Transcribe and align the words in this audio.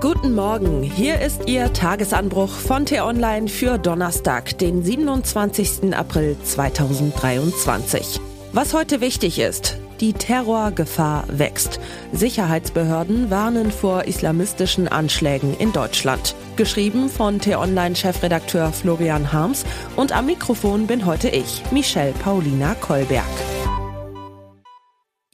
Guten 0.00 0.34
Morgen, 0.34 0.82
hier 0.82 1.22
ist 1.22 1.48
Ihr 1.48 1.72
Tagesanbruch 1.72 2.50
von 2.50 2.84
T-Online 2.84 3.48
für 3.48 3.78
Donnerstag, 3.78 4.58
den 4.58 4.82
27. 4.82 5.96
April 5.96 6.36
2023. 6.44 8.20
Was 8.52 8.74
heute 8.74 9.00
wichtig 9.00 9.38
ist, 9.38 9.78
die 10.00 10.12
Terrorgefahr 10.12 11.24
wächst. 11.28 11.80
Sicherheitsbehörden 12.12 13.30
warnen 13.30 13.72
vor 13.72 14.04
islamistischen 14.04 14.86
Anschlägen 14.86 15.56
in 15.56 15.72
Deutschland. 15.72 16.34
Geschrieben 16.56 17.08
von 17.08 17.40
T-Online-Chefredakteur 17.40 18.72
Florian 18.72 19.32
Harms 19.32 19.64
und 19.96 20.12
am 20.12 20.26
Mikrofon 20.26 20.86
bin 20.86 21.06
heute 21.06 21.30
ich, 21.30 21.62
Michelle 21.70 22.12
Paulina 22.22 22.74
Kolberg. 22.74 23.24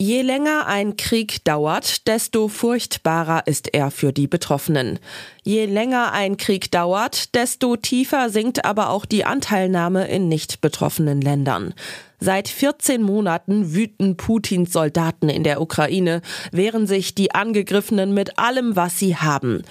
Je 0.04 0.22
länger 0.22 0.66
ein 0.66 0.96
Krieg 0.96 1.44
dauert, 1.44 2.08
desto 2.08 2.48
furchtbarer 2.48 3.46
ist 3.46 3.72
er 3.72 3.92
für 3.92 4.12
die 4.12 4.26
Betroffenen. 4.26 4.98
Je 5.44 5.64
länger 5.66 6.10
ein 6.10 6.36
Krieg 6.36 6.72
dauert, 6.72 7.36
desto 7.36 7.76
tiefer 7.76 8.28
sinkt 8.28 8.64
aber 8.64 8.90
auch 8.90 9.04
die 9.04 9.24
Anteilnahme 9.24 10.08
in 10.08 10.26
nicht 10.26 10.60
betroffenen 10.60 11.20
Ländern. 11.20 11.72
Seit 12.18 12.48
14 12.48 13.00
Monaten 13.00 13.74
wüten 13.74 14.16
Putins 14.16 14.72
Soldaten 14.72 15.28
in 15.28 15.44
der 15.44 15.60
Ukraine, 15.60 16.20
wehren 16.50 16.88
sich 16.88 17.14
die 17.14 17.32
Angegriffenen 17.32 18.12
mit 18.12 18.40
allem, 18.40 18.74
was 18.74 18.98
sie 18.98 19.14
haben 19.14 19.62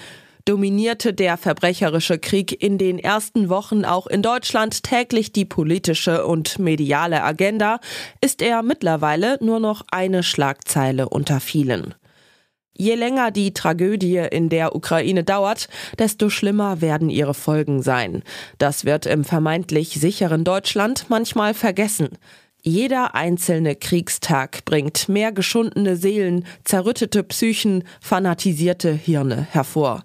dominierte 0.44 1.14
der 1.14 1.36
verbrecherische 1.36 2.18
Krieg 2.18 2.62
in 2.62 2.78
den 2.78 2.98
ersten 2.98 3.48
Wochen 3.48 3.84
auch 3.84 4.06
in 4.06 4.22
Deutschland 4.22 4.82
täglich 4.82 5.32
die 5.32 5.44
politische 5.44 6.26
und 6.26 6.58
mediale 6.58 7.22
Agenda, 7.22 7.80
ist 8.20 8.42
er 8.42 8.62
mittlerweile 8.62 9.38
nur 9.40 9.60
noch 9.60 9.82
eine 9.90 10.22
Schlagzeile 10.22 11.08
unter 11.08 11.40
vielen. 11.40 11.94
Je 12.74 12.94
länger 12.94 13.30
die 13.30 13.52
Tragödie 13.52 14.16
in 14.16 14.48
der 14.48 14.74
Ukraine 14.74 15.24
dauert, 15.24 15.68
desto 15.98 16.30
schlimmer 16.30 16.80
werden 16.80 17.10
ihre 17.10 17.34
Folgen 17.34 17.82
sein. 17.82 18.22
Das 18.58 18.84
wird 18.84 19.04
im 19.04 19.24
vermeintlich 19.24 20.00
sicheren 20.00 20.42
Deutschland 20.42 21.06
manchmal 21.08 21.52
vergessen. 21.52 22.08
Jeder 22.64 23.16
einzelne 23.16 23.74
Kriegstag 23.74 24.64
bringt 24.64 25.08
mehr 25.08 25.32
geschundene 25.32 25.96
Seelen, 25.96 26.44
zerrüttete 26.62 27.24
Psychen, 27.24 27.82
fanatisierte 28.00 28.92
Hirne 28.92 29.48
hervor. 29.50 30.04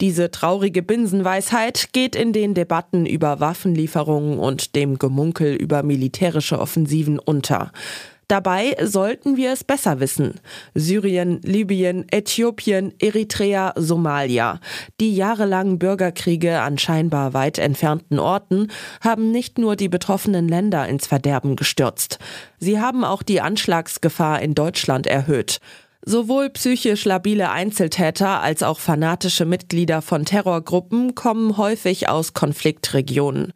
Diese 0.00 0.30
traurige 0.30 0.84
Binsenweisheit 0.84 1.88
geht 1.92 2.14
in 2.14 2.32
den 2.32 2.54
Debatten 2.54 3.04
über 3.04 3.40
Waffenlieferungen 3.40 4.38
und 4.38 4.76
dem 4.76 5.00
Gemunkel 5.00 5.56
über 5.56 5.82
militärische 5.82 6.60
Offensiven 6.60 7.18
unter. 7.18 7.72
Dabei 8.28 8.76
sollten 8.82 9.38
wir 9.38 9.54
es 9.54 9.64
besser 9.64 10.00
wissen. 10.00 10.34
Syrien, 10.74 11.40
Libyen, 11.42 12.04
Äthiopien, 12.10 12.92
Eritrea, 12.98 13.72
Somalia. 13.74 14.60
Die 15.00 15.16
jahrelangen 15.16 15.78
Bürgerkriege 15.78 16.60
an 16.60 16.76
scheinbar 16.76 17.32
weit 17.32 17.56
entfernten 17.56 18.18
Orten 18.18 18.68
haben 19.00 19.30
nicht 19.30 19.56
nur 19.56 19.76
die 19.76 19.88
betroffenen 19.88 20.46
Länder 20.46 20.86
ins 20.86 21.06
Verderben 21.06 21.56
gestürzt. 21.56 22.18
Sie 22.58 22.78
haben 22.78 23.02
auch 23.02 23.22
die 23.22 23.40
Anschlagsgefahr 23.40 24.42
in 24.42 24.54
Deutschland 24.54 25.06
erhöht. 25.06 25.58
Sowohl 26.04 26.50
psychisch 26.50 27.06
labile 27.06 27.50
Einzeltäter 27.50 28.42
als 28.42 28.62
auch 28.62 28.78
fanatische 28.78 29.46
Mitglieder 29.46 30.02
von 30.02 30.26
Terrorgruppen 30.26 31.14
kommen 31.14 31.56
häufig 31.56 32.10
aus 32.10 32.34
Konfliktregionen. 32.34 33.54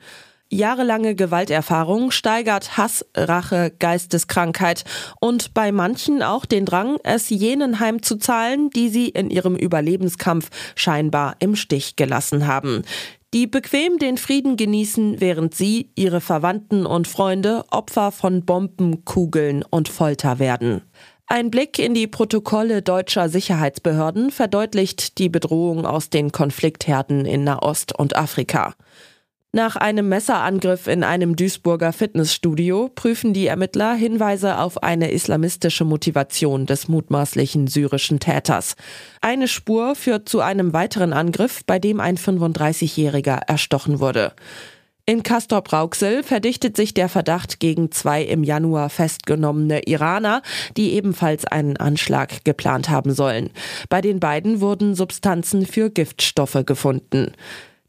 Jahrelange 0.52 1.14
Gewalterfahrung 1.14 2.10
steigert 2.10 2.76
Hass, 2.76 3.06
Rache, 3.16 3.72
Geisteskrankheit 3.78 4.84
und 5.18 5.54
bei 5.54 5.72
manchen 5.72 6.22
auch 6.22 6.44
den 6.44 6.66
Drang, 6.66 6.98
es 7.04 7.30
jenen 7.30 7.80
heimzuzahlen, 7.80 8.68
die 8.68 8.90
sie 8.90 9.08
in 9.08 9.30
ihrem 9.30 9.56
Überlebenskampf 9.56 10.50
scheinbar 10.76 11.36
im 11.38 11.56
Stich 11.56 11.96
gelassen 11.96 12.46
haben 12.46 12.82
die 13.34 13.46
bequem 13.46 13.98
den 13.98 14.18
Frieden 14.18 14.58
genießen, 14.58 15.22
während 15.22 15.54
sie, 15.54 15.90
ihre 15.94 16.20
Verwandten 16.20 16.84
und 16.84 17.08
Freunde 17.08 17.64
Opfer 17.70 18.12
von 18.12 18.44
Bomben, 18.44 19.06
Kugeln 19.06 19.64
und 19.70 19.88
Folter 19.88 20.38
werden. 20.38 20.82
Ein 21.26 21.50
Blick 21.50 21.78
in 21.78 21.94
die 21.94 22.06
Protokolle 22.06 22.82
deutscher 22.82 23.30
Sicherheitsbehörden 23.30 24.30
verdeutlicht 24.30 25.16
die 25.16 25.30
Bedrohung 25.30 25.86
aus 25.86 26.10
den 26.10 26.30
Konfliktherden 26.30 27.24
in 27.24 27.44
Nahost 27.44 27.98
und 27.98 28.16
Afrika. 28.16 28.74
Nach 29.54 29.76
einem 29.76 30.08
Messerangriff 30.08 30.86
in 30.86 31.04
einem 31.04 31.36
Duisburger 31.36 31.92
Fitnessstudio 31.92 32.88
prüfen 32.94 33.34
die 33.34 33.48
Ermittler 33.48 33.92
Hinweise 33.92 34.58
auf 34.58 34.82
eine 34.82 35.10
islamistische 35.10 35.84
Motivation 35.84 36.64
des 36.64 36.88
mutmaßlichen 36.88 37.66
syrischen 37.66 38.18
Täters. 38.18 38.76
Eine 39.20 39.48
Spur 39.48 39.94
führt 39.94 40.26
zu 40.26 40.40
einem 40.40 40.72
weiteren 40.72 41.12
Angriff, 41.12 41.66
bei 41.66 41.78
dem 41.78 42.00
ein 42.00 42.16
35-Jähriger 42.16 43.42
erstochen 43.46 44.00
wurde. 44.00 44.32
In 45.04 45.22
Castrop-Rauxel 45.22 46.22
verdichtet 46.22 46.74
sich 46.74 46.94
der 46.94 47.10
Verdacht 47.10 47.60
gegen 47.60 47.90
zwei 47.90 48.22
im 48.22 48.44
Januar 48.44 48.88
festgenommene 48.88 49.82
Iraner, 49.82 50.40
die 50.78 50.94
ebenfalls 50.94 51.44
einen 51.44 51.76
Anschlag 51.76 52.42
geplant 52.44 52.88
haben 52.88 53.12
sollen. 53.12 53.50
Bei 53.90 54.00
den 54.00 54.18
beiden 54.18 54.62
wurden 54.62 54.94
Substanzen 54.94 55.66
für 55.66 55.90
Giftstoffe 55.90 56.62
gefunden. 56.64 57.32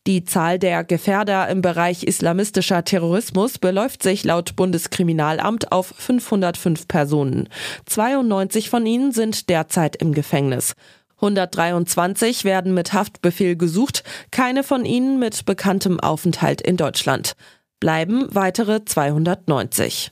Die 0.06 0.26
Zahl 0.26 0.60
der 0.60 0.84
Gefährder 0.84 1.48
im 1.48 1.62
Bereich 1.62 2.04
islamistischer 2.04 2.84
Terrorismus 2.84 3.58
beläuft 3.58 4.04
sich 4.04 4.26
laut 4.26 4.58
Bundeskriminalamt 4.58 5.72
auf 5.72 5.94
505 5.98 6.90
Personen. 6.90 7.48
92 7.86 8.70
von 8.70 8.86
ihnen 8.86 9.14
sind 9.14 9.48
derzeit 9.50 9.96
im 9.96 10.14
Gefängnis. 10.14 10.74
123 11.16 12.44
werden 12.44 12.74
mit 12.74 12.92
Haftbefehl 12.92 13.56
gesucht, 13.56 14.04
keine 14.30 14.64
von 14.64 14.84
ihnen 14.84 15.20
mit 15.20 15.46
bekanntem 15.46 16.02
Aufenthalt 16.02 16.62
in 16.62 16.76
Deutschland. 16.76 17.38
Bleiben 17.80 18.28
weitere 18.36 18.84
290. 18.84 20.12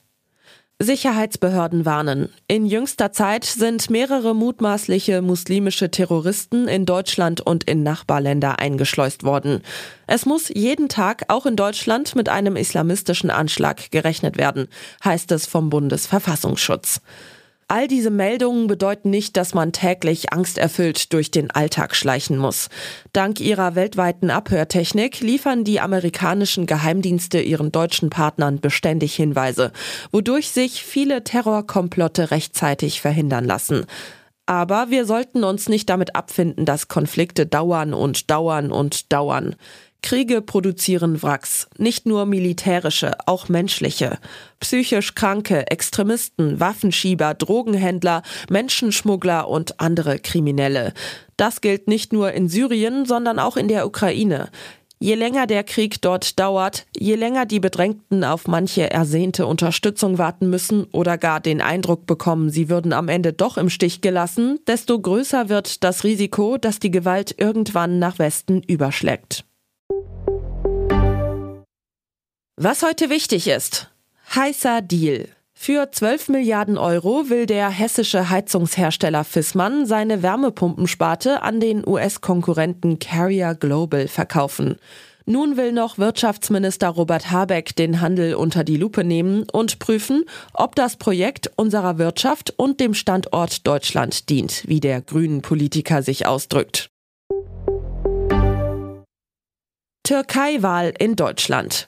Sicherheitsbehörden 0.83 1.85
warnen. 1.85 2.29
In 2.47 2.65
jüngster 2.65 3.11
Zeit 3.11 3.45
sind 3.45 3.89
mehrere 3.89 4.33
mutmaßliche 4.33 5.21
muslimische 5.21 5.91
Terroristen 5.91 6.67
in 6.67 6.85
Deutschland 6.85 7.39
und 7.41 7.65
in 7.65 7.83
Nachbarländer 7.83 8.59
eingeschleust 8.59 9.23
worden. 9.23 9.61
Es 10.07 10.25
muss 10.25 10.49
jeden 10.49 10.89
Tag 10.89 11.25
auch 11.27 11.45
in 11.45 11.55
Deutschland 11.55 12.15
mit 12.15 12.29
einem 12.29 12.55
islamistischen 12.55 13.29
Anschlag 13.29 13.91
gerechnet 13.91 14.37
werden, 14.37 14.67
heißt 15.03 15.31
es 15.31 15.45
vom 15.45 15.69
Bundesverfassungsschutz. 15.69 17.01
All 17.71 17.87
diese 17.87 18.09
Meldungen 18.09 18.67
bedeuten 18.67 19.11
nicht, 19.11 19.37
dass 19.37 19.53
man 19.53 19.71
täglich 19.71 20.33
angsterfüllt 20.33 21.13
durch 21.13 21.31
den 21.31 21.51
Alltag 21.51 21.95
schleichen 21.95 22.37
muss. 22.37 22.67
Dank 23.13 23.39
ihrer 23.39 23.75
weltweiten 23.75 24.29
Abhörtechnik 24.29 25.21
liefern 25.21 25.63
die 25.63 25.79
amerikanischen 25.79 26.65
Geheimdienste 26.65 27.39
ihren 27.39 27.71
deutschen 27.71 28.09
Partnern 28.09 28.59
beständig 28.59 29.15
Hinweise, 29.15 29.71
wodurch 30.11 30.49
sich 30.49 30.83
viele 30.83 31.23
Terrorkomplotte 31.23 32.29
rechtzeitig 32.31 32.99
verhindern 32.99 33.45
lassen. 33.45 33.85
Aber 34.45 34.89
wir 34.89 35.05
sollten 35.05 35.45
uns 35.45 35.69
nicht 35.69 35.89
damit 35.89 36.13
abfinden, 36.13 36.65
dass 36.65 36.89
Konflikte 36.89 37.45
dauern 37.45 37.93
und 37.93 38.29
dauern 38.29 38.73
und 38.73 39.13
dauern. 39.13 39.55
Kriege 40.01 40.41
produzieren 40.41 41.21
Wracks, 41.21 41.67
nicht 41.77 42.05
nur 42.05 42.25
militärische, 42.25 43.13
auch 43.27 43.49
menschliche. 43.49 44.17
Psychisch 44.59 45.15
Kranke, 45.15 45.67
Extremisten, 45.67 46.59
Waffenschieber, 46.59 47.33
Drogenhändler, 47.33 48.23
Menschenschmuggler 48.49 49.47
und 49.47 49.79
andere 49.79 50.19
Kriminelle. 50.19 50.93
Das 51.37 51.61
gilt 51.61 51.87
nicht 51.87 52.13
nur 52.13 52.31
in 52.33 52.49
Syrien, 52.49 53.05
sondern 53.05 53.39
auch 53.39 53.57
in 53.57 53.67
der 53.67 53.85
Ukraine. 53.85 54.49
Je 54.99 55.15
länger 55.15 55.47
der 55.47 55.63
Krieg 55.63 55.99
dort 56.01 56.39
dauert, 56.39 56.85
je 56.95 57.15
länger 57.15 57.47
die 57.47 57.59
Bedrängten 57.59 58.23
auf 58.23 58.47
manche 58.47 58.91
ersehnte 58.91 59.47
Unterstützung 59.47 60.19
warten 60.19 60.51
müssen 60.51 60.83
oder 60.91 61.17
gar 61.17 61.39
den 61.39 61.59
Eindruck 61.59 62.05
bekommen, 62.05 62.51
sie 62.51 62.69
würden 62.69 62.93
am 62.93 63.07
Ende 63.07 63.33
doch 63.33 63.57
im 63.57 63.71
Stich 63.71 64.01
gelassen, 64.01 64.59
desto 64.67 64.99
größer 64.99 65.49
wird 65.49 65.83
das 65.83 66.03
Risiko, 66.03 66.57
dass 66.57 66.77
die 66.77 66.91
Gewalt 66.91 67.33
irgendwann 67.39 67.97
nach 67.97 68.19
Westen 68.19 68.61
überschlägt. 68.61 69.43
Was 72.63 72.83
heute 72.83 73.09
wichtig 73.09 73.47
ist. 73.47 73.89
Heißer 74.35 74.83
Deal. 74.83 75.29
Für 75.51 75.89
12 75.91 76.29
Milliarden 76.29 76.77
Euro 76.77 77.27
will 77.27 77.47
der 77.47 77.71
hessische 77.71 78.29
Heizungshersteller 78.29 79.23
Fissmann 79.23 79.87
seine 79.87 80.21
Wärmepumpensparte 80.21 81.41
an 81.41 81.59
den 81.59 81.81
US-Konkurrenten 81.87 82.99
Carrier 82.99 83.55
Global 83.55 84.07
verkaufen. 84.07 84.75
Nun 85.25 85.57
will 85.57 85.71
noch 85.71 85.97
Wirtschaftsminister 85.97 86.89
Robert 86.89 87.31
Habeck 87.31 87.75
den 87.75 87.99
Handel 87.99 88.35
unter 88.35 88.63
die 88.63 88.77
Lupe 88.77 89.03
nehmen 89.03 89.47
und 89.51 89.79
prüfen, 89.79 90.25
ob 90.53 90.75
das 90.75 90.97
Projekt 90.97 91.49
unserer 91.55 91.97
Wirtschaft 91.97 92.53
und 92.57 92.79
dem 92.79 92.93
Standort 92.93 93.65
Deutschland 93.65 94.29
dient, 94.29 94.67
wie 94.67 94.79
der 94.79 95.01
grünen 95.01 95.41
Politiker 95.41 96.03
sich 96.03 96.27
ausdrückt. 96.27 96.91
Türkei-Wahl 100.03 100.93
in 100.99 101.15
Deutschland. 101.15 101.87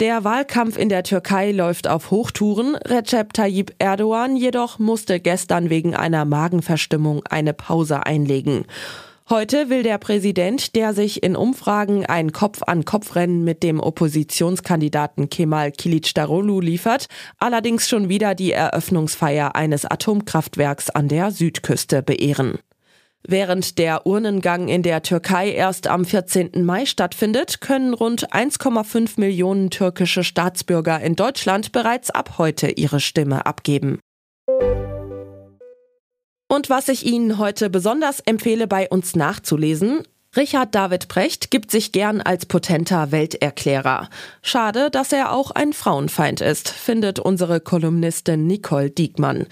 Der 0.00 0.22
Wahlkampf 0.22 0.78
in 0.78 0.88
der 0.88 1.02
Türkei 1.02 1.50
läuft 1.50 1.88
auf 1.88 2.12
Hochtouren. 2.12 2.76
Recep 2.76 3.32
Tayyip 3.32 3.74
Erdogan 3.80 4.36
jedoch 4.36 4.78
musste 4.78 5.18
gestern 5.18 5.70
wegen 5.70 5.96
einer 5.96 6.24
Magenverstimmung 6.24 7.26
eine 7.28 7.52
Pause 7.52 8.06
einlegen. 8.06 8.64
Heute 9.28 9.70
will 9.70 9.82
der 9.82 9.98
Präsident, 9.98 10.76
der 10.76 10.94
sich 10.94 11.24
in 11.24 11.34
Umfragen 11.34 12.06
ein 12.06 12.30
Kopf-an-Kopf-Rennen 12.30 13.42
mit 13.42 13.64
dem 13.64 13.80
Oppositionskandidaten 13.80 15.30
Kemal 15.30 15.72
Kilicdaroglu 15.72 16.60
liefert, 16.60 17.08
allerdings 17.38 17.88
schon 17.88 18.08
wieder 18.08 18.36
die 18.36 18.52
Eröffnungsfeier 18.52 19.56
eines 19.56 19.84
Atomkraftwerks 19.84 20.90
an 20.90 21.08
der 21.08 21.32
Südküste 21.32 22.04
beehren. 22.04 22.60
Während 23.26 23.78
der 23.78 24.06
Urnengang 24.06 24.68
in 24.68 24.82
der 24.82 25.02
Türkei 25.02 25.50
erst 25.50 25.86
am 25.86 26.04
14. 26.04 26.64
Mai 26.64 26.86
stattfindet, 26.86 27.60
können 27.60 27.92
rund 27.92 28.32
1,5 28.32 29.18
Millionen 29.18 29.70
türkische 29.70 30.24
Staatsbürger 30.24 31.00
in 31.00 31.16
Deutschland 31.16 31.72
bereits 31.72 32.10
ab 32.10 32.38
heute 32.38 32.70
ihre 32.70 33.00
Stimme 33.00 33.44
abgeben. 33.44 33.98
Und 36.50 36.70
was 36.70 36.88
ich 36.88 37.04
Ihnen 37.04 37.38
heute 37.38 37.68
besonders 37.68 38.20
empfehle, 38.20 38.66
bei 38.66 38.88
uns 38.88 39.14
nachzulesen, 39.14 40.02
Richard 40.38 40.72
David 40.72 41.08
Precht 41.08 41.50
gibt 41.50 41.72
sich 41.72 41.90
gern 41.90 42.20
als 42.20 42.46
potenter 42.46 43.10
Welterklärer. 43.10 44.08
Schade, 44.40 44.88
dass 44.88 45.10
er 45.10 45.32
auch 45.32 45.50
ein 45.50 45.72
Frauenfeind 45.72 46.40
ist, 46.40 46.68
findet 46.68 47.18
unsere 47.18 47.58
Kolumnistin 47.58 48.46
Nicole 48.46 48.88
Diekmann. 48.88 49.46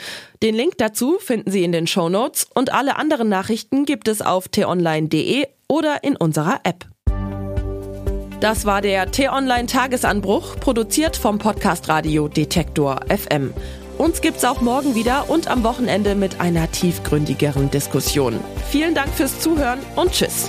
Den 0.45 0.55
Link 0.55 0.79
dazu 0.79 1.19
finden 1.19 1.51
Sie 1.51 1.65
in 1.65 1.73
den 1.73 1.89
Show 1.89 2.09
Notes 2.09 2.47
und 2.55 2.73
alle 2.73 2.99
anderen 2.99 3.29
Nachrichten 3.29 3.85
gibt 3.85 4.07
es 4.07 4.23
auf 4.23 4.47
t-online.de 4.47 5.49
oder 5.67 6.05
in 6.05 6.17
unserer 6.17 6.61
App. 6.63 6.87
Das 8.39 8.65
war 8.65 8.81
der 8.81 9.11
T-Online 9.11 9.67
Tagesanbruch, 9.67 10.55
produziert 10.61 11.17
vom 11.17 11.39
Podcast 11.39 11.89
Radio 11.89 12.29
Detektor 12.29 13.01
FM. 13.09 13.53
Uns 13.99 14.21
gibt's 14.21 14.45
auch 14.45 14.61
morgen 14.61 14.95
wieder 14.95 15.29
und 15.31 15.49
am 15.49 15.65
Wochenende 15.65 16.15
mit 16.15 16.41
einer 16.41 16.71
tiefgründigeren 16.71 17.73
Diskussion. 17.73 18.39
Vielen 18.71 18.95
Dank 18.95 19.09
fürs 19.09 19.41
Zuhören 19.41 19.81
und 19.97 20.13
Tschüss. 20.13 20.49